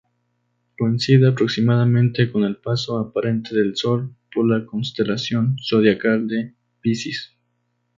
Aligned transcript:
Coincide 0.79 1.27
aproximadamente 1.27 2.31
con 2.31 2.43
el 2.43 2.57
paso 2.57 2.97
aparente 2.97 3.53
del 3.55 3.75
Sol 3.77 4.15
por 4.33 4.47
la 4.49 4.65
constelación 4.65 5.57
zodiacal 5.59 6.27
de 6.27 6.55
Piscis. 6.81 7.37